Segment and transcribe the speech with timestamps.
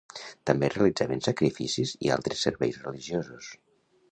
[0.49, 3.53] També realitzaven sacrificis i altres serveis religiosos.